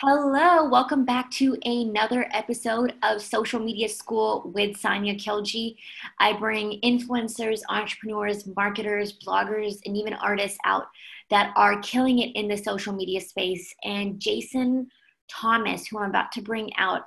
[0.00, 5.74] Hello, welcome back to another episode of Social Media School with Sania Khiljee.
[6.20, 10.86] I bring influencers, entrepreneurs, marketers, bloggers, and even artists out
[11.30, 13.74] that are killing it in the social media space.
[13.82, 14.86] And Jaison
[15.26, 17.02] Thomas, who I'm about to bring out,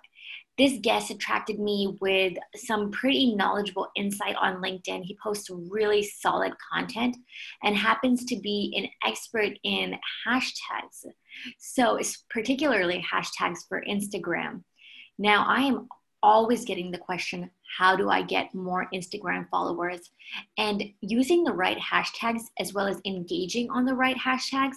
[0.62, 5.02] this guest attracted me with some pretty knowledgeable insight on LinkedIn.
[5.04, 7.18] He posts really solid content
[7.64, 9.96] and happens to be an expert in
[10.28, 11.04] hashtags.
[11.58, 14.62] So, it's particularly hashtags for Instagram.
[15.18, 15.90] Now, I am
[16.22, 17.50] always getting the question
[17.80, 20.12] how do I get more Instagram followers?
[20.60, 24.76] And using the right hashtags as well as engaging on the right hashtags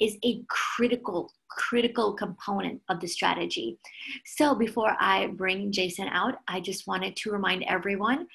[0.00, 3.78] is a critical, critical component of the strategy.
[4.24, 8.26] So before I bring Jaison out, I just wanted to remind everyone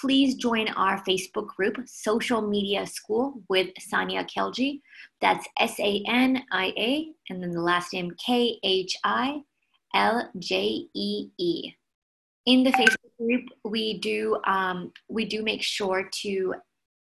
[0.00, 4.80] please join our Facebook group, Social Media School with Sania Khiljee.
[5.20, 9.42] That's S A N I A, and then the last name K H I
[9.94, 11.72] L J E E.
[12.46, 16.54] In the Facebook group, we do um, we do make sure to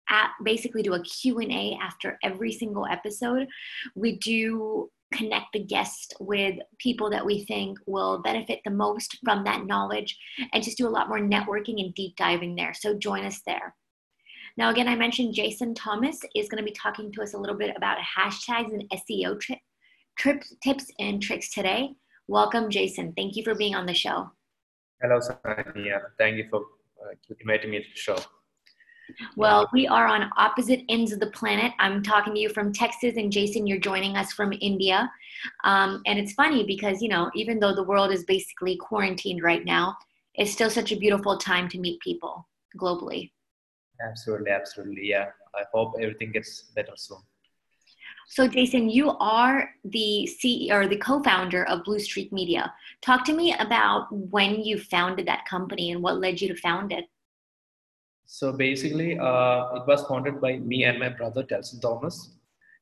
[0.09, 3.47] at basically do a q&a after every single episode
[3.95, 9.43] we do connect the guest with people that we think will benefit the most from
[9.43, 10.17] that knowledge
[10.51, 12.73] and just do a lot more networking and deep diving there.
[12.73, 13.75] So join us there.
[14.55, 17.57] Now again i mentioned jaison thomas is going to be talking to us a little
[17.57, 19.59] bit about hashtags and seo tri-
[20.15, 21.95] trip tips and tricks today.
[22.27, 23.15] Welcome jaison.
[23.15, 24.31] Thank you for being on the show.
[25.01, 25.99] Hello Sania.
[26.19, 26.61] thank you for
[27.03, 28.17] uh, inviting me to the show
[29.35, 31.71] well, we are on opposite ends of the planet.
[31.79, 35.11] I'm talking to you from Texas, and Jaison, you're joining us from India.
[35.63, 39.65] Um, and it's funny because, you know, even though the world is basically quarantined right
[39.65, 39.95] now,
[40.35, 43.31] it's still such a beautiful time to meet people globally.
[44.01, 45.07] Absolutely, absolutely.
[45.07, 45.27] Yeah.
[45.55, 47.19] I hope everything gets better soon.
[48.27, 52.73] So, Jaison, you are the CEO or the co-founder of Blustreak Media.
[53.01, 56.91] Talk to me about when you founded that company and what led you to found
[56.91, 57.05] it.
[58.25, 62.31] So basically, uh, it was founded by me and my brother, Telson Thomas,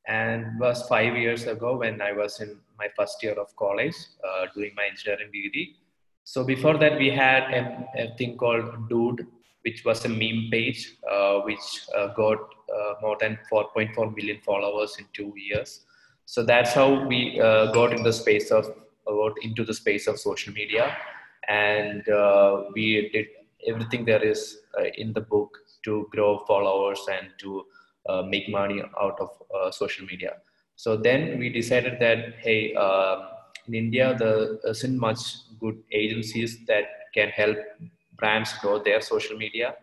[0.06, 3.94] and was five years ago when I was in my first year of college
[4.26, 5.76] uh, doing my engineering degree.
[6.24, 9.26] So before that, we had a, a thing called Dude,
[9.62, 14.96] which was a meme page, uh, which uh, got uh, more than 4.4 million followers
[14.98, 15.80] in two years.
[16.26, 18.66] So that's how we uh, got in the space of
[19.04, 20.96] got into the space of social media,
[21.48, 22.04] and
[22.74, 23.26] we did
[23.66, 27.64] everything there is uh, in the book to grow followers and to
[28.08, 30.34] uh, make money out of uh, social media.
[30.76, 33.28] So then we decided that hey, um,
[33.68, 35.20] in India there isn't much
[35.60, 36.84] good agencies that
[37.14, 37.56] can help
[38.16, 39.74] brands grow their social media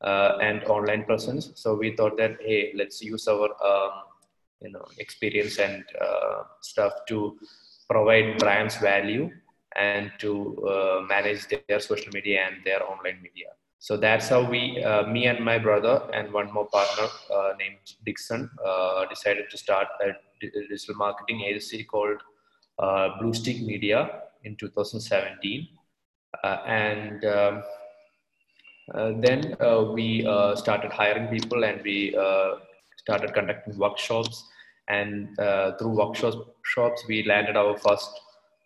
[0.00, 1.52] uh, and online presence.
[1.54, 3.92] So we thought that hey, let's use our um,
[4.60, 7.38] you know experience and uh, stuff to
[7.88, 9.30] provide brands value
[9.76, 13.48] and to uh, manage their social media and their online media.
[13.78, 17.78] So that's how we, uh, me and my brother and one more partner uh, named
[18.06, 22.18] Dixon, uh, decided to start a digital marketing agency called
[22.78, 25.66] uh, Blustreak Media in 2017.
[26.44, 27.62] Uh, and um,
[29.20, 29.56] then
[29.92, 30.22] we
[30.54, 32.12] started hiring people and we
[32.98, 34.44] started conducting workshops.
[34.86, 35.36] And
[35.78, 38.10] through workshops, we landed our first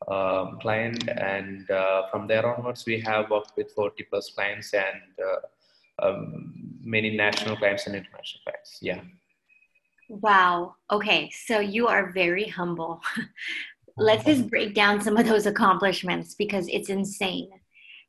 [0.09, 5.03] um, client and uh, from there onwards we have worked with 40 plus clients and
[5.25, 6.53] uh, um,
[6.83, 8.79] many national clients and international clients.
[8.81, 9.01] Yeah.
[10.09, 10.77] Wow.
[10.91, 11.31] Okay.
[11.31, 13.01] So you are very humble.
[13.97, 17.49] Let's just break down some of those accomplishments because it's insane.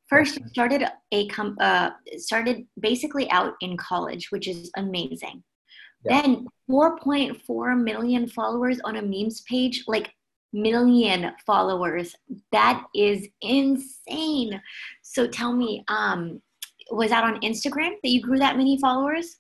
[0.08, 5.44] First you started a com- uh, started basically out in college which is amazing.
[6.06, 6.22] Yeah.
[6.22, 10.14] then 4.4 million followers on a memes page like
[10.62, 12.16] million followers.
[12.52, 14.62] That is insane.
[15.02, 16.42] So tell me, um,
[16.92, 19.38] was that on Instagram that you grew that many followers?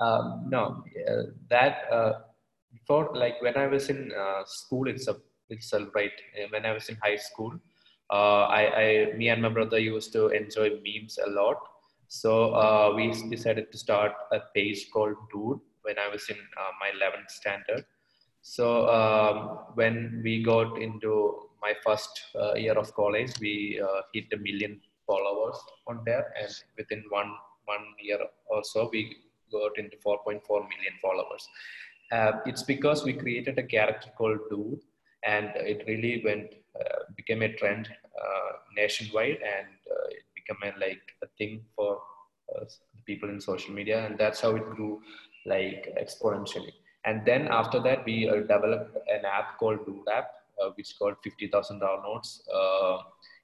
[0.00, 2.12] Um, no, uh, that uh,
[2.72, 5.18] before, like when I was in uh, school itself,
[5.50, 6.12] itself, right?
[6.38, 7.52] Uh, when I was in high school,
[8.10, 11.56] uh, I, I, me and my brother used to enjoy memes a lot.
[12.08, 16.36] So uh, we decided to start a page called Dude when I was in
[16.80, 17.84] my 11th standard
[18.42, 24.24] so um, when we got into my first uh, year of college, we uh, hit
[24.32, 25.56] a million followers
[25.86, 27.32] on there, and within one
[27.66, 28.18] one year
[28.50, 29.16] or so, we
[29.52, 31.46] got into 4.4 million followers.
[32.10, 34.80] Uh, it's because we created a character called Dude,
[35.24, 40.78] and it really went uh, became a trend uh, nationwide, and uh, it became a,
[40.80, 42.00] like a thing for
[43.06, 45.00] people in social media, and that's how it grew
[45.46, 46.72] like exponentially
[47.04, 50.30] and then after that, we uh, developed an app called Dude app,
[50.62, 52.98] uh, which got 50,000 downloads uh,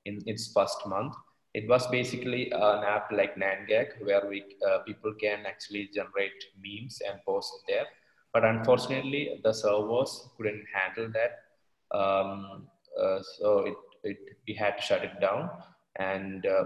[0.04, 1.14] in its first month.
[1.54, 7.00] It was basically an app like 9GAG where we, uh, people can actually generate memes
[7.08, 7.86] and post there.
[8.32, 11.98] But unfortunately, the servers couldn't handle that.
[11.98, 12.68] Um,
[13.00, 13.74] uh, so it,
[14.04, 15.50] it, we had to shut it down.
[15.96, 16.64] And uh,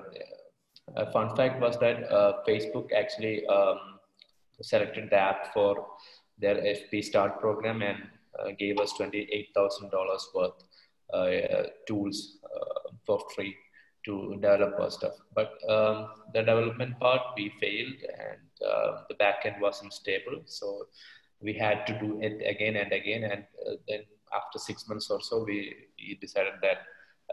[0.96, 2.10] a fun fact was that
[2.46, 3.78] Facebook actually um,
[4.60, 5.86] selected the app for
[6.42, 7.98] their FbStart program and
[8.38, 9.90] uh, gave us $28,000
[10.34, 10.64] worth
[11.14, 13.54] uh, tools uh, for free
[14.04, 15.14] to develop our stuff.
[15.34, 20.42] But um, the development part, we failed and uh, the backend wasn't stable.
[20.46, 20.86] So
[21.40, 23.24] we had to do it again and again.
[23.24, 24.00] And uh, then
[24.34, 26.78] after six months or so, we, we, decided that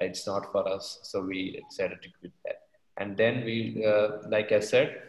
[0.01, 0.99] it's not for us.
[1.03, 2.61] So we decided to quit that.
[2.97, 5.01] And then we, uh, like I said,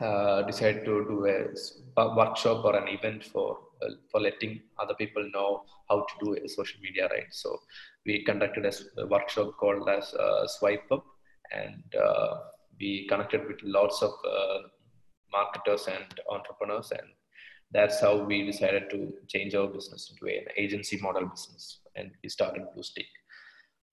[0.00, 5.28] uh, decided to do a workshop or an event for uh, for letting other people
[5.34, 7.30] know how to do social media right?
[7.30, 7.58] So
[8.06, 11.04] we conducted a, workshop called as uh, swipe up
[11.52, 12.36] and uh,
[12.80, 14.12] we connected with lots of
[15.32, 17.08] marketers and entrepreneurs and
[17.72, 22.28] that's how we decided to change our business into an agency model business and we
[22.28, 23.06] started Blustreak.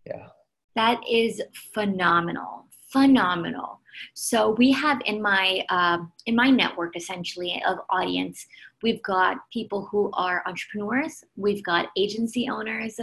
[0.06, 0.28] Yeah.
[0.76, 1.42] That is
[1.74, 3.80] phenomenal phenomenal.
[4.14, 8.46] So we have in my uh, in my network essentially of audience,
[8.84, 13.00] we've got people who are entrepreneurs, we've got agency owners,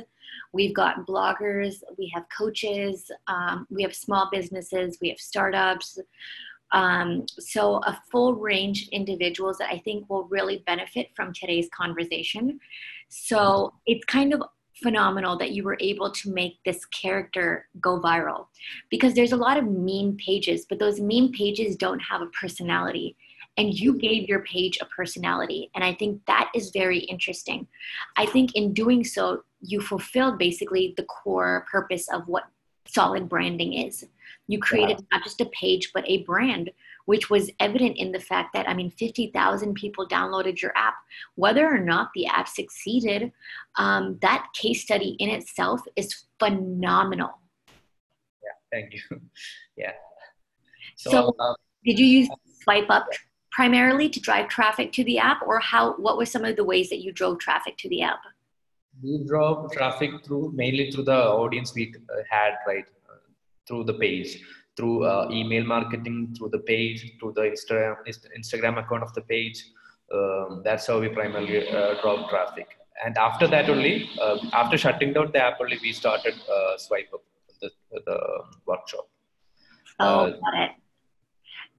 [0.53, 5.99] we've got bloggers, we have coaches, um, we have small businesses, we have startups.
[6.73, 11.69] Um, so a full range of individuals that I think will really benefit from today's
[11.77, 12.59] conversation.
[13.09, 14.43] So it's kind of
[14.85, 18.47] phenomenal that you were able to make this character go viral
[18.91, 23.17] because there's a lot of meme pages, but those meme pages don't have a personality.
[23.57, 25.71] And you gave your page a personality.
[25.75, 27.67] And I think that is very interesting.
[28.17, 32.45] I think in doing so, you fulfilled basically the core purpose of what
[32.87, 34.05] solid branding is.
[34.49, 35.07] You created yeah.
[35.13, 36.71] not just a page, but a brand
[37.07, 40.95] which was evident in the fact that, I mean, 50,000 people downloaded your app.
[41.35, 43.33] Whether or not the app succeeded,
[43.77, 47.39] um, that case study in itself is phenomenal.
[48.43, 49.01] Yeah, thank you.
[49.77, 49.93] yeah.
[50.97, 52.29] So, so um, did you use
[52.63, 53.07] Swipe Up
[53.53, 55.95] primarily to drive traffic to the app, or how?
[55.95, 58.21] What were some of the ways that you drove traffic to the app?
[59.03, 63.17] We drove traffic through mainly through the audience we uh, had, right, uh,
[63.67, 64.41] through the page
[64.77, 67.97] through uh, email marketing, through the page, through the Instagram
[68.39, 69.65] Instagram account of the page.
[70.13, 72.69] Um, that's how we primarily uh, drove traffic.
[73.05, 77.09] And after that only, uh, after shutting down the app only, we started uh, Swipe
[77.13, 77.23] Up,
[77.61, 77.71] the,
[78.07, 78.19] the
[78.67, 79.09] workshop.
[79.99, 80.71] Oh, uh, got it.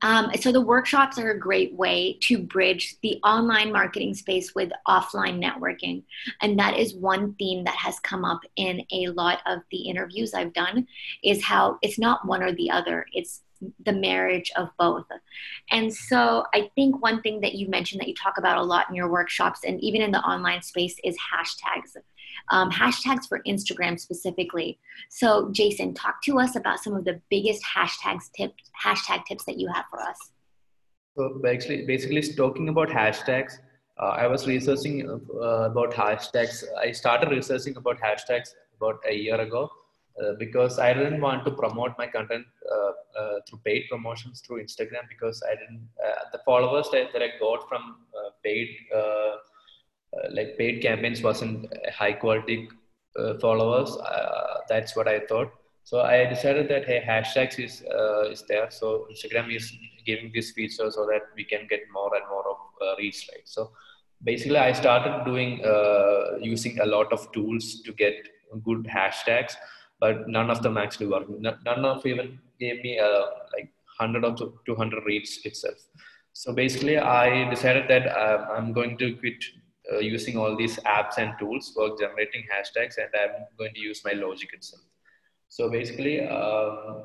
[0.05, 4.71] Um, so the workshops are a great way to bridge the online marketing space with
[4.87, 6.03] offline networking.
[6.41, 10.35] And that is one theme that has come up in a lot of the interviews
[10.35, 10.87] I've done
[11.23, 13.07] is how it's not one or the other.
[13.13, 13.41] It's
[13.83, 15.05] the marriage of both.
[15.71, 18.87] And so I think one thing that you mentioned that you talk about a lot
[18.87, 21.95] in your workshops and even in the online space is hashtags
[22.49, 24.79] um, hashtags for Instagram specifically.
[25.09, 29.57] So, Jaison, talk to us about some of the biggest hashtags tips, hashtag tips that
[29.57, 30.17] you have for us.
[31.17, 33.53] So, basically, basically talking about hashtags,
[33.97, 36.63] uh, I was researching uh, about hashtags.
[36.79, 39.69] I started researching about hashtags about a year ago.
[40.17, 44.63] Uh, because I didn't want to promote my content uh, uh, through paid promotions through
[44.63, 47.97] Instagram because I didn't uh, the followers that, that I got from
[48.41, 49.35] paid uh,
[50.31, 52.69] like paid campaigns wasn't high quality
[53.19, 53.95] uh, followers.
[53.97, 55.51] Uh, that's what I thought.
[55.83, 57.83] So I decided that hey, hashtags is
[58.31, 58.69] is there.
[58.71, 59.71] So Instagram is
[60.05, 63.47] giving this feature so that we can get more and more of reach, right?
[63.47, 63.71] So
[64.23, 68.15] basically i started doing uh, using a lot of tools to get
[68.63, 69.55] good hashtags
[69.99, 74.53] but none of them actually worked none of even gave me uh, like 100 or
[74.65, 75.79] 200 reads itself
[76.33, 79.43] so basically i decided that uh, i'm going to quit
[79.91, 84.01] uh, using all these apps and tools for generating hashtags and I'm going to use
[84.03, 84.81] my logic itself.
[85.49, 87.03] So basically, um,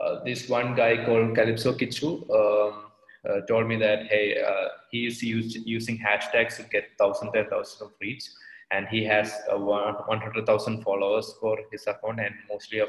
[0.00, 2.84] uh, this one guy called Calypso Kichu um,
[3.28, 7.48] uh, told me that, hey, uh, he is used, using hashtags to get thousands and
[7.48, 8.24] thousands of reach.
[8.70, 12.88] And he has uh, 100,000 followers for his account, and mostly of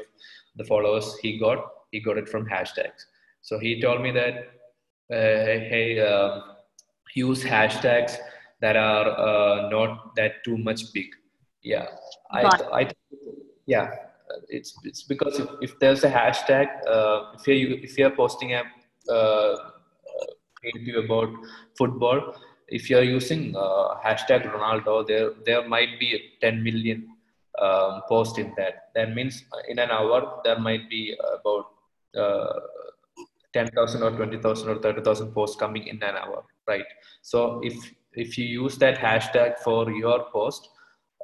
[0.56, 1.58] the followers he got,
[1.92, 3.04] he got it from hashtags.
[3.42, 4.34] So he told me that,
[5.12, 6.42] uh, hey, um,
[7.14, 8.16] use hashtags
[8.64, 11.08] that are uh, not that too much big.
[11.62, 11.86] Yeah,
[12.30, 12.42] I,
[12.78, 12.90] I,
[13.66, 13.90] yeah,
[14.48, 18.62] it's it's because if, if there's a hashtag, uh, if you if you're posting a
[19.16, 19.54] uh,
[20.64, 21.30] interview about
[21.76, 22.36] football,
[22.68, 27.08] if you're using uh, hashtag Ronaldo, there there might be 10 million
[27.60, 28.88] um, post in that.
[28.94, 31.66] That means in an hour there might be about
[32.16, 32.60] uh,
[33.52, 36.86] 10,000 or 20,000 or 30,000 posts coming in an hour, right?
[37.22, 40.68] So if if you use that hashtag for your post,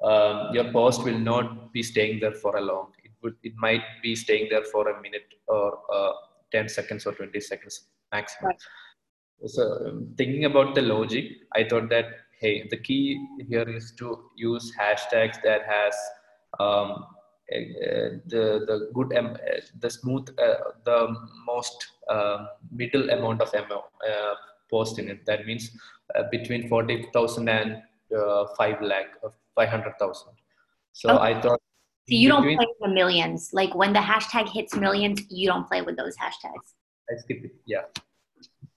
[0.03, 2.93] um, your post will not be staying there for a long.
[3.05, 6.13] It would it might be staying there for a minute or uh,
[6.53, 8.49] 10 seconds or 20 seconds maximum.
[8.49, 8.61] Right.
[9.47, 12.07] So um, thinking about the logic, I thought that
[12.41, 15.95] hey, the key here is to use hashtags that has
[16.59, 17.05] um,
[17.51, 19.37] the the good um,
[19.81, 21.15] the smooth uh, the
[21.47, 24.35] most uh, middle amount of MO, uh,
[24.71, 25.27] post in it.
[25.27, 25.71] That means
[26.15, 27.83] uh, between forty thousand and
[28.17, 30.33] uh, five lakh or five hundred thousand.
[30.93, 31.35] So okay.
[31.35, 31.61] I thought.
[32.09, 33.51] So you don't play with the millions.
[33.53, 36.75] Like when the hashtag hits millions, you don't play with those hashtags.
[37.11, 37.53] I skip it.
[37.67, 37.83] Yeah.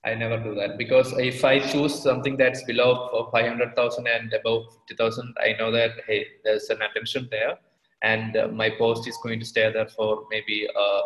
[0.04, 5.34] I never do that because if I choose something that's below 500,000 and above 50,000,
[5.40, 7.54] I know that hey, there's an attention there,
[8.02, 11.00] and uh, my post is going to stay there for maybe uh,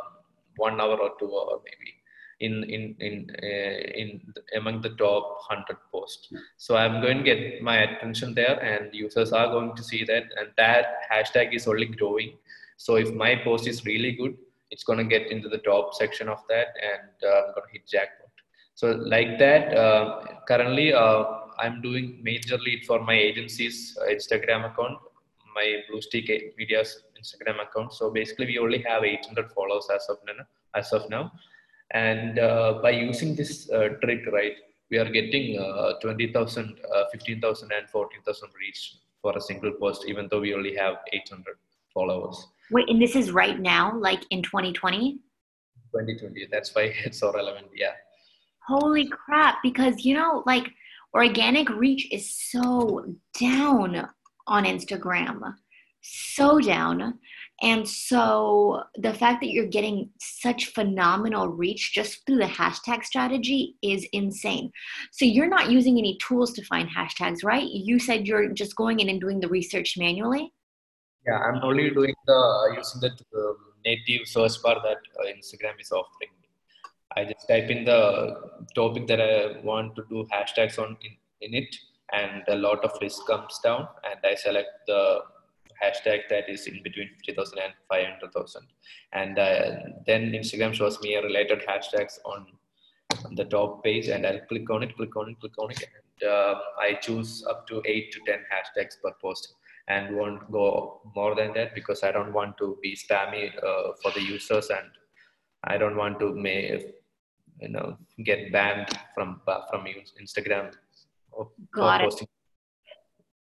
[0.56, 1.94] one hour or two or maybe
[2.40, 4.20] in in in uh, in
[4.56, 6.32] among the top 100 posts.
[6.56, 10.24] So I'm going to get my attention there, and users are going to see that,
[10.38, 12.32] and that hashtag is only growing.
[12.76, 14.36] So if my post is really good,
[14.70, 17.72] it's going to get into the top section of that, and uh, I'm going to
[17.72, 18.28] hit jackpot.
[18.74, 21.24] So like that, uh, currently uh,
[21.58, 24.98] I'm doing majorly for my agency's uh, Instagram account,
[25.54, 27.92] my Blustreak Media's Instagram account.
[27.92, 30.44] So basically, we only have 800 followers as of now.
[30.74, 31.32] As of now,
[31.92, 34.56] and uh, by using this uh, trick, right,
[34.90, 36.78] we are getting uh, 20,000,
[37.12, 41.56] 15,000, and 14,000 reach for a single post, even though we only have 800
[41.92, 42.46] followers.
[42.70, 45.20] Wait, and this is right now, like in 2020?
[45.92, 46.48] 2020.
[46.50, 47.68] That's why it's so relevant.
[47.74, 47.92] Yeah
[48.68, 50.66] holy crap because you know like
[51.14, 53.02] organic reach is so
[53.40, 54.06] down
[54.46, 55.54] on instagram
[56.02, 57.18] so down
[57.60, 63.76] and so the fact that you're getting such phenomenal reach just through the hashtag strategy
[63.82, 64.70] is insane.
[65.10, 67.68] So you're not using any tools to find hashtags, right?
[67.68, 70.52] You said you're just going in and doing the research manually.
[71.26, 75.90] Yeah, I'm only doing the using the um, native search bar that uh, Instagram is
[75.90, 76.30] offering.
[77.16, 78.36] I just type in the
[78.74, 81.74] topic that I want to do hashtags on in, in it,
[82.12, 85.22] and a lot of list comes down, and I select the
[85.82, 88.62] hashtag that is in between 50,000 and 500,000.
[89.12, 89.70] And uh,
[90.06, 92.46] then Instagram shows me related hashtags on,
[93.32, 96.30] the top page, and I'll click on it, click on it, click on it, and
[96.30, 99.54] uh, I choose up to eight to 10 hashtags per post
[99.88, 104.12] and won't go more than that because I don't want to be spammy uh, for
[104.12, 104.86] the users and
[105.64, 106.94] I don't want to make
[107.60, 109.86] you know get banned from from
[110.22, 110.72] Instagram.
[111.72, 112.28] Got it.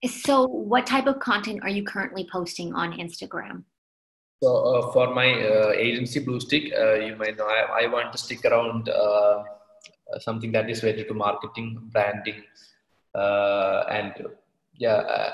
[0.08, 3.64] So, what type of content are you currently posting on Instagram?
[4.44, 8.18] So, uh, for my uh, agency Blustreak, uh, you might know I, I, want to
[8.18, 9.44] stick around uh,
[10.20, 12.44] something that is related to marketing, branding,
[13.16, 14.14] uh, and
[14.78, 15.32] yeah, uh,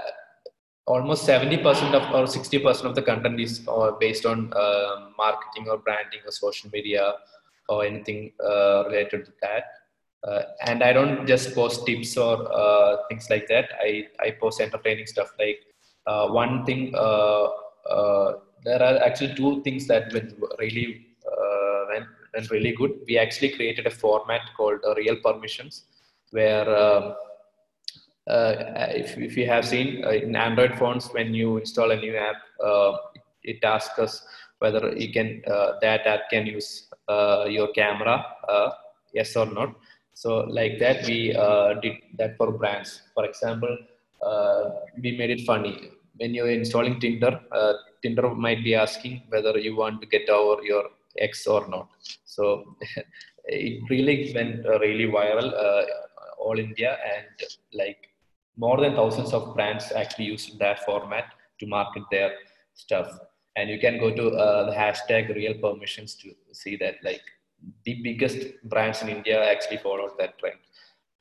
[0.85, 1.63] almost 70%
[1.93, 3.67] of or 60% of the content is
[3.99, 4.49] based on
[5.17, 7.15] marketing or branding or social media
[7.71, 9.63] or anything uh, related to that.
[10.27, 13.69] Uh, and I don't just post tips or uh, things like that.
[13.81, 15.61] I, I post entertaining stuff like
[16.05, 16.93] uh, one thing.
[16.95, 17.47] Uh,
[17.89, 21.07] uh, there are actually two things that went really
[21.89, 22.91] went, went really good.
[23.07, 25.85] We actually created a format called real permissions,
[26.29, 27.15] where um,
[28.27, 32.35] if, if you have seen in Android phones, when you install a new app,
[33.43, 34.23] it asks us
[34.59, 35.41] whether you can
[35.81, 38.69] that app can use uh, your camera uh,
[39.13, 39.73] yes or not
[40.13, 43.01] so like that we uh, did that for brands.
[43.15, 43.77] For example
[45.01, 45.91] we made it funny.
[46.17, 47.39] When you're installing tinder
[48.03, 50.85] tinder might be asking whether you want to get over your
[51.17, 51.87] ex or not.
[52.25, 52.75] So
[53.45, 55.51] it really went really viral
[56.43, 58.11] all india and like
[58.57, 61.25] more than thousands of brands actually use that format
[61.59, 62.31] to market their
[62.73, 63.07] stuff.
[63.55, 67.21] And you can go to uh, the hashtag real permissions to see that like
[67.85, 70.59] the biggest brands in india actually followed that trend.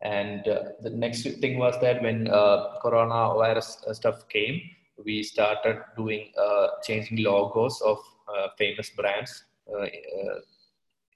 [0.02, 4.60] And uh, the next thing was that when uh, coronavirus uh, stuff came
[5.04, 9.86] we started doing uh, changing logos of uh, famous brands uh,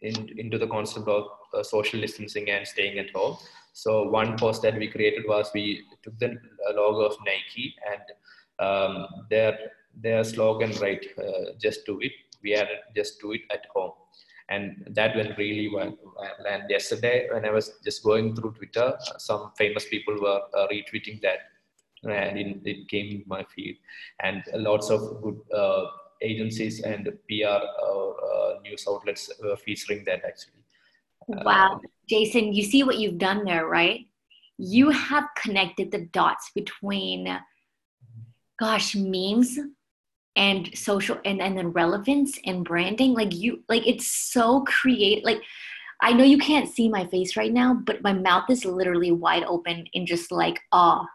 [0.03, 1.27] in, into the concept of
[1.63, 3.37] social distancing and staying at home.
[3.73, 6.37] So one post that we created was we took the
[6.75, 9.59] logo of nike and um, their
[9.97, 12.13] their slogan right uh, just do it.
[12.43, 13.93] We added just do it at home
[14.49, 15.97] and that went really well.
[16.49, 21.21] And yesterday when i was just going through twitter some famous people were uh, retweeting
[21.23, 21.39] that.
[22.03, 23.79] And it, it came in my feed.
[24.21, 25.87] And lots of good uh,
[26.21, 27.59] agencies and pr
[27.89, 30.63] or uh, news outlets were featuring that actually.
[31.29, 31.81] Wow.
[32.11, 34.07] Jaison you see what you've done there right?
[34.59, 37.41] You have connected the dots between
[38.59, 39.59] gosh memes
[40.37, 45.41] and social and, and then relevance and branding like you like it's so creative like
[46.03, 49.45] i know you can't see my face right now but my mouth is literally wide
[49.45, 51.07] open in just like awe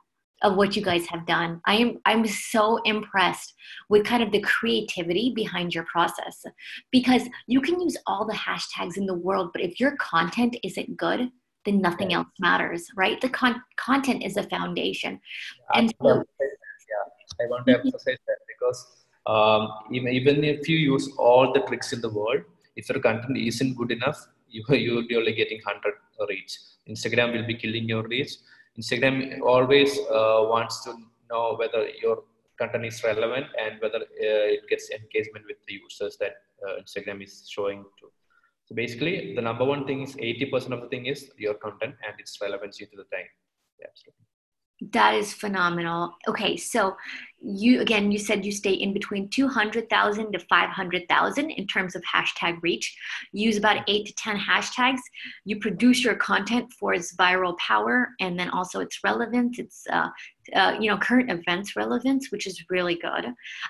[0.42, 1.60] of what you guys have done.
[1.66, 3.54] I am i'm so impressed
[3.90, 6.46] with kind of the creativity behind your process
[6.92, 10.96] because you can use all the hashtags in the world but if your content isn't
[10.96, 11.30] good
[11.66, 13.20] then nothing else matters right?
[13.22, 15.20] The con- content is a foundation.
[15.74, 17.46] And so yeah.
[17.46, 17.88] I want to mm-hmm.
[17.88, 22.42] emphasize that because um, even, if you use all the tricks in the world,
[22.76, 25.94] if your content isn't good enough, you, you'll be only getting 100
[26.28, 26.58] reach.
[26.88, 28.32] Instagram will be killing your reach.
[28.80, 30.94] Instagram always uh, wants to
[31.30, 32.24] know whether your
[32.58, 36.34] content is relevant and whether uh, it gets engagement with the users that
[36.66, 38.08] uh, Instagram is showing to.
[38.66, 42.20] So basically, the number one thing is 80% of the thing is your content and
[42.20, 43.30] its relevancy to the time.
[43.80, 44.26] Yeah, absolutely.
[44.92, 46.16] That is phenomenal.
[46.28, 46.96] Okay, so
[47.42, 52.58] you again, you said you stay in between 200,000 to 500,000 in terms of hashtag
[52.62, 52.96] reach.
[53.32, 55.00] Use about eight to 10 hashtags.
[55.46, 60.10] You produce your content for its viral power and then also its relevance, its uh,
[60.56, 63.26] uh, you know current events relevance which is really good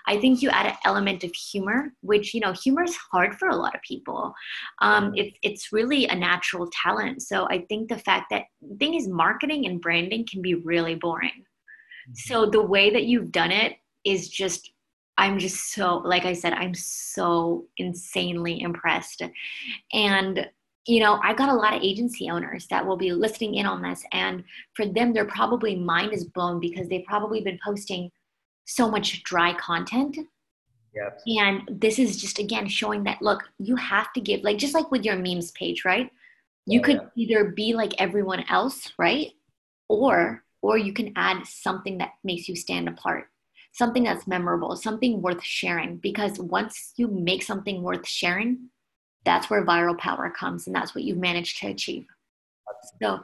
[0.08, 3.50] i think you add an element of humor which you know humor is hard for
[3.50, 4.34] a lot of people
[4.82, 8.44] um, it's it's really a natural talent so i think the fact that
[8.80, 11.49] thing is marketing and branding can be really boring mm-hmm.
[12.14, 14.72] So the way that you've done it is just
[15.18, 19.22] i'm just so like i said i'm so insanely impressed
[19.94, 20.48] and
[20.90, 23.84] you know, I've got a lot of agency owners that will be listening in on
[23.84, 28.10] this, and for them, their probably mind is blown because they've probably been posting
[28.66, 30.18] so much dry content.
[30.96, 31.22] Yep.
[31.28, 34.90] And this is just again showing that look, you have to give like just like
[34.90, 36.10] with your memes page, right?
[36.66, 37.24] You oh, could yeah.
[37.24, 39.32] either be like everyone else, right?
[39.90, 43.28] Or or you can add something that makes you stand apart.
[43.74, 48.70] Something that's memorable, something worth sharing because once you make something worth sharing,
[49.26, 52.06] that's where viral power comes and that's what you've managed to achieve
[53.02, 53.20] so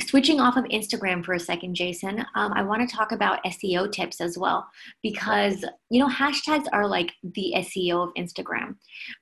[0.00, 3.90] switching off of instagram for a second jaison um, i want to talk about seo
[3.90, 4.66] tips as well
[5.02, 8.74] because you know hashtags are like the seo of instagram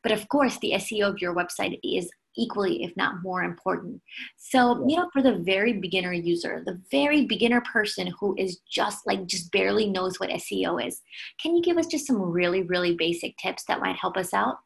[0.02, 4.00] but of course the seo of your website is equally if not more important
[4.36, 9.06] so you know for the very beginner user the very beginner person who is just
[9.06, 11.02] like just barely knows what seo is
[11.42, 14.56] can you give us just some really really basic tips that might help us out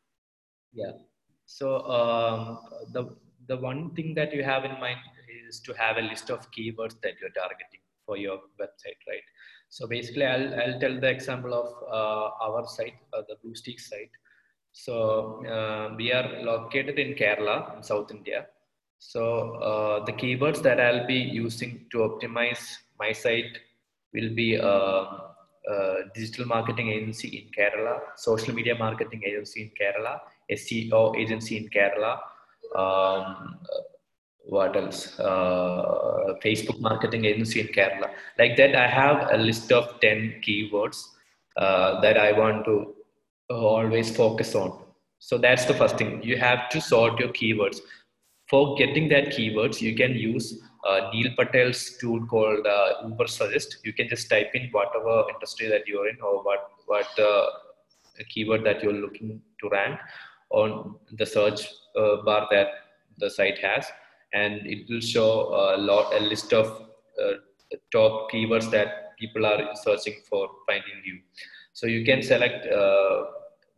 [0.73, 0.93] yeah
[1.47, 2.59] so um,
[2.93, 3.15] the
[3.49, 4.99] the one thing that you have in mind
[5.49, 9.27] is to have a list of keywords that you're targeting for your website, right?
[9.69, 14.11] So basically, I'll, I'll tell the example of uh, our site, uh, the Blustreak site.
[14.73, 18.47] So uh, we are located in Kerala, in South India.
[18.99, 22.63] So uh, the keywords that I'll be using to optimize
[22.99, 23.59] my site
[24.15, 25.05] will be uh,
[25.71, 31.69] uh, digital marketing agency in Kerala, social media marketing agency in Kerala, SEO agency in
[31.69, 32.19] Kerala.
[32.75, 33.59] Um,
[34.45, 35.19] what else?
[35.19, 38.11] Uh, Facebook marketing agency in Kerala.
[38.39, 41.09] Like that, I have a list of 10 keywords
[41.57, 42.95] uh, that I want to
[43.51, 44.79] always focus on.
[45.19, 46.23] So that's the first thing.
[46.23, 47.79] You have to sort your keywords.
[48.49, 53.77] For getting that keywords, you can use uh, Neil Patel's tool called uh, Ubersuggest.
[53.85, 57.47] You can just type in whatever industry that you're in or what what uh,
[58.29, 59.99] keyword that you're looking to rank
[60.51, 62.69] on the search uh, bar that
[63.19, 63.87] the site has,
[64.35, 66.67] and it will show a lot a list of
[67.23, 67.35] uh,
[67.93, 71.21] top keywords that people are searching for finding you.
[71.73, 73.25] So you can select uh,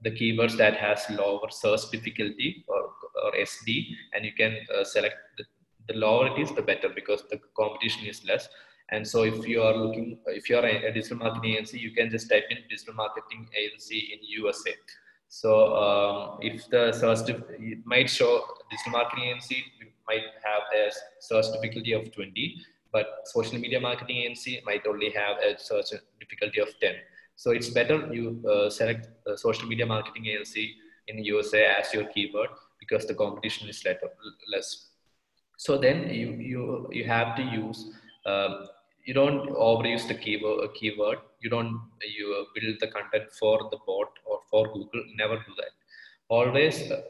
[0.02, 2.90] the keywords that has lower search difficulty or,
[3.24, 5.44] or SD, and you can select the
[5.88, 8.48] the lower it is, the better because the competition is less.
[8.90, 12.11] And so if you are looking, if you are a, digital marketing agency, you can
[12.11, 14.72] just type in digital marketing agency in USA.
[15.28, 19.64] So um, if the search, it might show digital marketing agency
[20.07, 25.38] might have a search difficulty of 20, but social media marketing agency might only have
[25.38, 26.94] a search difficulty of 10.
[27.37, 30.77] So it's better you uh, select social media marketing agency
[31.09, 32.49] in USA as your keyword
[32.81, 33.85] because the competition is
[34.53, 34.88] less
[35.57, 37.92] so then you you you have to use
[38.27, 38.66] um,
[39.05, 41.18] you don't overuse the keyword keyword.
[41.40, 41.81] You don't
[42.16, 45.05] you build the content for the bot or for google.
[45.16, 45.73] Never do that.
[46.29, 47.03] Always uh,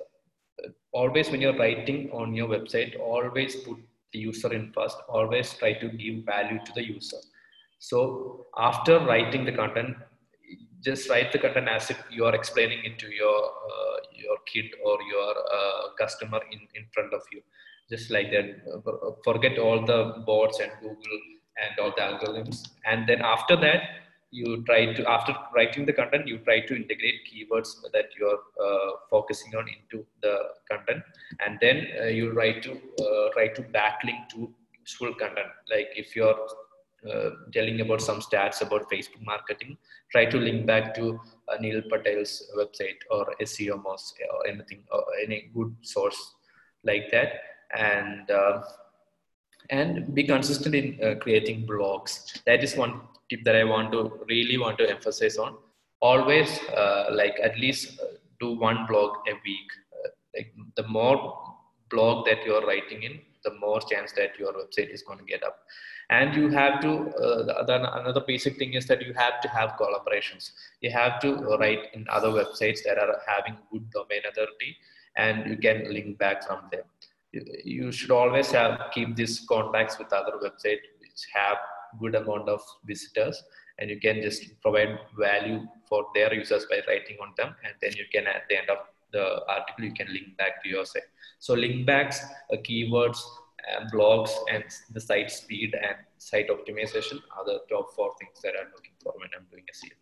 [0.92, 3.78] always when you're writing on your website always put
[4.12, 4.96] the user in first.
[5.08, 7.22] Always try to give value to the user.
[7.78, 9.96] So after writing the content,
[10.84, 13.38] just write the content as if you are explaining it to your
[13.72, 17.42] uh, your kid or your uh, customer in, in front of you.
[17.90, 18.48] Just like that
[19.24, 21.20] forget all the bots and google
[21.62, 22.62] and all the algorithms.
[22.84, 23.82] And then after that
[24.30, 28.90] you try to after writing the content you try to integrate keywords that you're uh,
[29.10, 30.36] focusing on into the
[30.70, 31.02] content.
[31.44, 35.52] And then uh, you try to uh, try to backlink to useful content.
[35.70, 36.36] Like if you're
[37.12, 39.76] uh, telling about some stats about Facebook marketing,
[40.10, 45.50] try to link back to uh, Neil Patel's website or SEO or anything or any
[45.54, 46.34] good source
[46.84, 47.40] like that,
[47.76, 48.62] and uh,
[49.70, 52.42] and be consistent in uh, creating blogs.
[52.46, 55.56] That is one tip that I want to really want to emphasize on.
[56.00, 58.00] Always uh, like at least
[58.40, 59.70] do one blog a week.
[60.36, 61.16] like the more
[61.90, 65.24] blog that you are writing in, the more chance that your website is going to
[65.24, 65.58] get up.
[66.10, 69.78] And you have to uh, then another basic thing is that you have to have
[69.80, 70.50] collaborations.
[70.80, 74.76] You have to write in other websites that are having good domain authority
[75.16, 76.82] and you can link back from them.
[77.64, 81.56] You should always have keep these contacts with other websites which have
[82.00, 83.42] good amount of visitors
[83.78, 87.92] and you can just provide value for their users by writing on them and then
[87.96, 88.78] you can at the end of
[89.16, 92.20] the article you can link back to your site so link backs
[92.52, 93.20] uh, keywords
[93.72, 98.54] and blogs and the site speed and site optimization are the top four things that
[98.60, 99.92] I'm looking for when I'm doing SEO.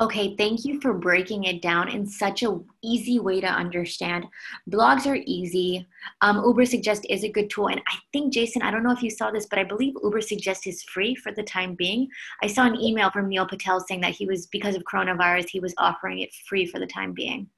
[0.00, 4.26] Okay, thank you for breaking it down in such a easy way to understand.
[4.68, 5.86] Blogs are easy.
[6.20, 9.10] Um, Ubersuggest is a good tool, and I think Jaison, I don't know if you
[9.10, 12.08] saw this, but I believe Uber Ubersuggest is free for the time being.
[12.42, 15.60] I saw an email from Neil Patel saying that he was because of coronavirus, he
[15.60, 17.48] was offering it free for the time being.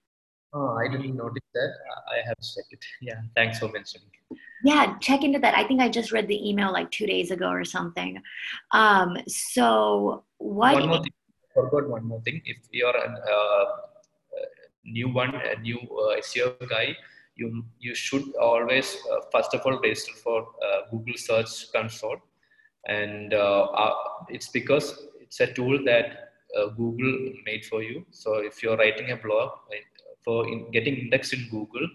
[0.53, 1.73] Oh, I didn't notice that.
[2.11, 2.85] I have checked it.
[3.03, 4.09] Yeah, thanks for mentioning.
[4.65, 5.57] Yeah, check into that.
[5.57, 8.21] I think I just read the email like two days ago or something.
[8.73, 10.75] Um, so what?
[10.75, 11.13] One more thing.
[11.55, 12.41] Forgot one more thing.
[12.45, 13.65] If you're a uh,
[14.85, 16.97] new one, a new uh, SEO guy,
[17.35, 22.19] you you should always uh, first of all register for uh, Google Search Console,
[22.87, 23.95] and uh, uh,
[24.29, 26.23] it's because it's a tool that
[26.77, 28.07] Google made for you.
[28.11, 29.51] So if you're writing a blog
[30.27, 31.89] for in getting indexed in Google,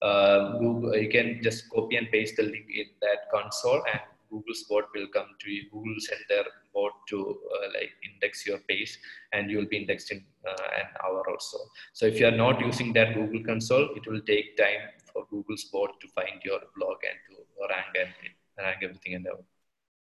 [0.00, 4.62] uh, Google, you can just copy and paste the link in that console and Google's
[4.68, 5.64] bot will come to you.
[5.70, 7.18] Google send their bot to
[7.54, 8.98] uh, like index your page
[9.32, 11.58] and you will be indexed in uh, an hour or so.
[11.92, 15.64] So if you are not using that Google console, it will take time for Google's
[15.64, 19.34] bot to find your blog and to rank and rank everything in there.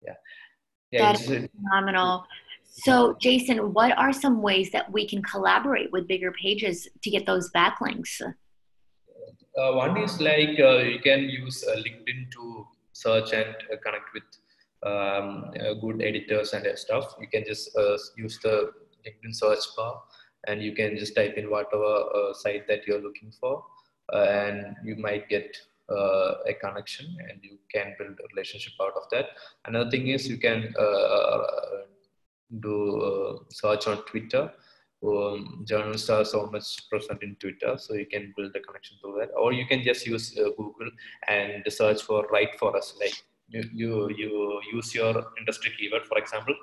[0.02, 0.14] Yeah.
[0.92, 2.26] Yeah, that is phenomenal.
[2.68, 7.24] So, Jaison, what are some ways that we can collaborate with bigger pages to get
[7.26, 8.20] those backlinks?
[9.58, 14.12] Uh, one is like uh, you can use uh, LinkedIn to search and uh, connect
[14.12, 14.24] with
[14.82, 17.14] um, uh, good editors and stuff.
[17.18, 18.72] You can just uh, use the
[19.06, 20.02] LinkedIn search bar
[20.46, 23.64] and you can just type in whatever site that you're looking for,
[24.12, 25.56] and you might get
[25.88, 29.30] a connection and you can build a relationship out of that.
[29.64, 30.72] Another thing is you can
[32.60, 34.52] do search on Twitter
[35.04, 39.14] um, journalists are so much present in Twitter, so you can build a connection to
[39.18, 40.90] that, or you can just use uh, Google
[41.28, 43.14] and search for "write for us." Like
[43.48, 46.54] you, you, you use your industry keyword, for example,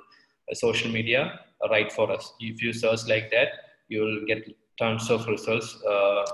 [0.51, 3.49] uh, social media, "write for us." If you search like that,
[3.87, 4.43] you'll get
[4.79, 6.25] tons of results uh,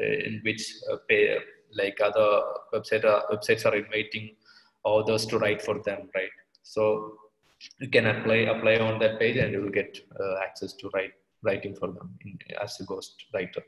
[0.00, 1.38] in which uh, pay,
[1.76, 4.36] like other website uh, websites are inviting
[4.84, 6.30] others to write for them, right?
[6.62, 7.18] So
[7.78, 11.12] you can apply apply on that page, and you will get uh, access to write
[11.42, 13.62] writing for them in, as a ghost writer.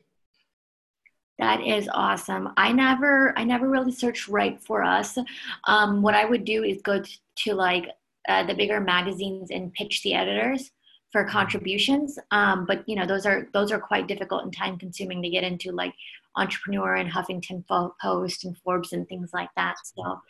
[1.39, 2.51] That is awesome.
[2.57, 5.19] I never i never really searched write for us.
[5.67, 7.89] Um, what i would do is go to, to like
[8.29, 10.71] uh, the bigger magazines and pitch the editors
[11.11, 12.19] for contributions.
[12.31, 15.45] Um, but you know those are those are quite difficult and time consuming to get
[15.45, 15.95] into like
[16.37, 19.75] entrepreneur and Huffington Post and Forbes and things like that.
[19.85, 20.21] So,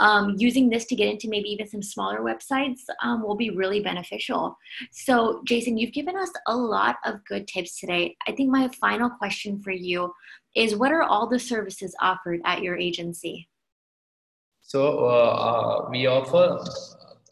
[0.00, 3.80] um, using this to get into maybe even some smaller websites um, will be really
[3.80, 4.56] beneficial.
[4.92, 8.16] So, Jaison, you've given us a lot of good tips today.
[8.26, 10.12] I think my final question for you
[10.56, 13.48] is what are all the services offered at your agency?
[14.62, 16.64] So, uh, uh, we offer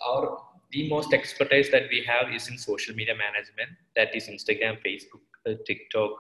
[0.05, 0.39] our
[0.71, 5.25] the most expertise that we have is in social media management that is instagram facebook
[5.49, 6.11] uh, tiktok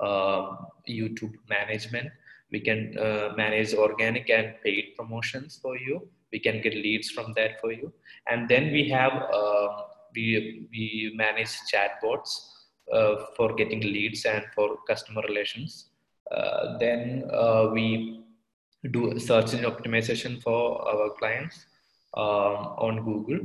[0.00, 2.10] YouTube management.
[2.52, 6.08] We can uh, manage organic and paid promotions for you.
[6.32, 7.92] We can get leads from that for you.
[8.28, 9.68] And then we have, uh,
[10.14, 12.50] we, we manage chatbots
[12.92, 15.86] uh, for getting leads and for customer relations.
[16.30, 18.24] Uh, then uh, we
[18.90, 21.66] do search engine optimization for our clients
[22.14, 23.40] um, on Google.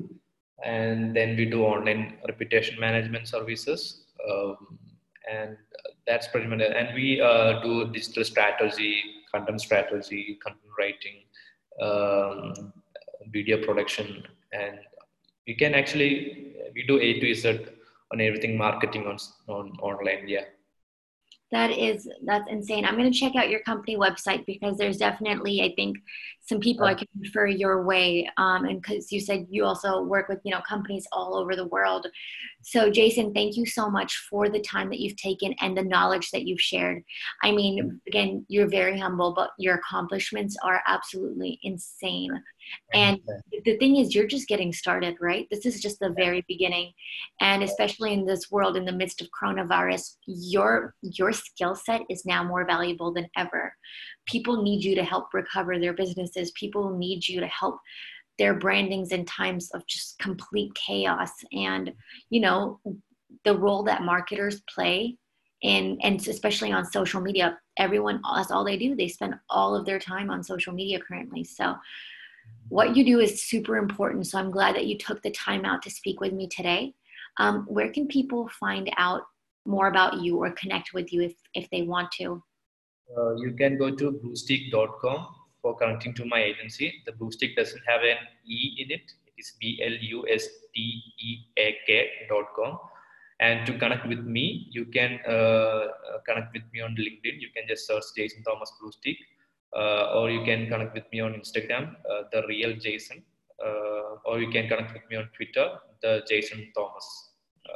[0.64, 4.78] and then we do online reputation management services um,
[5.30, 5.58] and
[6.08, 6.76] that's pretty much it.
[6.76, 9.04] and we uh, do digital strategy
[9.34, 11.18] content strategy content writing
[11.82, 12.74] um,
[13.32, 14.80] video production and
[15.48, 17.60] we can actually we do a to z
[18.12, 20.46] on everything marketing on, on online yeah
[21.52, 22.86] that is that's insane.
[22.86, 25.98] I'm going to check out your company website because there's definitely i think
[26.40, 30.30] some people i can refer your way um, and because you said you also work
[30.30, 32.08] with you know companies all over the world.
[32.64, 36.32] So jaison thank you so much for the time that you've taken and the knowledge
[36.32, 37.04] that you've shared.
[37.44, 42.32] I mean again you're very humble but your accomplishments are absolutely insane
[42.94, 43.20] and
[43.66, 45.48] the thing is, you're just getting started, right?
[45.52, 46.92] This is just the very beginning.
[47.40, 52.26] And especially in this world, in the midst of coronavirus, your your skill set is
[52.26, 53.74] now more valuable than ever.
[54.26, 56.52] People need you to help recover their businesses.
[56.52, 57.80] People need you to help
[58.38, 61.32] their brandings in times of just complete chaos.
[61.54, 61.94] And
[62.30, 62.80] you know,
[63.46, 65.18] the role that marketers play
[65.62, 68.96] in and especially on social media, everyone that's all they do.
[68.96, 71.44] They spend all of their time on social media currently.
[71.44, 71.76] So
[72.70, 74.28] what you do is super important.
[74.28, 76.94] So I'm glad that you took the time out to speak with me today.
[77.38, 79.24] Um, where can people find out
[79.66, 82.42] more about you or connect with you if, if they want to?
[83.18, 85.28] Uh, you can go to blustreak.com
[85.62, 87.04] for connecting to my agency.
[87.06, 89.12] The Blustreak doesn't have an E in it.
[89.28, 90.50] It is B-L-U-S-T-E-A-K.com.
[93.40, 95.88] And to connect with me, you can uh, uh,
[96.28, 97.42] connect with me on LinkedIn.
[97.42, 99.18] You can just search Jaison Thomas Blustreak
[99.74, 103.22] or you can connect with me on Instagram, uh, the real Jaison,
[103.64, 105.70] uh, or you can connect with me on Twitter,
[106.02, 107.30] the Jaison Thomas.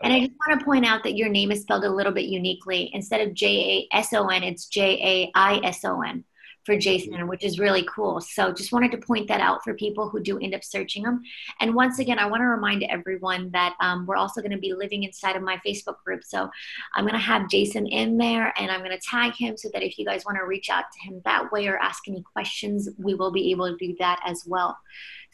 [0.03, 2.25] And I just want to point out that your name is spelled a little bit
[2.25, 2.89] uniquely.
[2.93, 6.23] Instead of J A S O N, it's J A I S O N
[6.65, 8.19] for Jaison, which is really cool.
[8.19, 11.21] So just wanted to point that out for people who do end up searching them.
[11.60, 14.73] And once again, I want to remind everyone that um, we're also going to be
[14.73, 16.23] living inside of my Facebook group.
[16.23, 16.49] So
[16.95, 19.84] I'm going to have Jaison in there and I'm going to tag him so that
[19.84, 22.89] if you guys want to reach out to him that way or ask any questions,
[22.97, 24.78] we will be able to do that as well.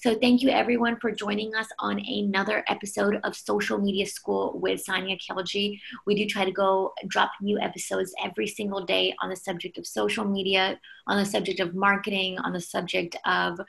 [0.01, 4.83] So thank you everyone for joining us on another episode of Social Media School with
[4.83, 5.79] Sania Khiljee.
[6.07, 9.85] We do try to go drop new episodes every single day on the subject of
[9.85, 13.59] social media, on the subject of marketing, on the subject of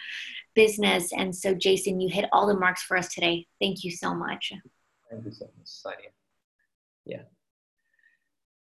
[0.55, 1.13] business.
[1.13, 3.47] And so Jaison, you hit all the marks for us today.
[3.61, 4.55] Thank you so much.
[5.11, 6.13] Thank you so much, Sania.
[7.05, 7.25] Yeah.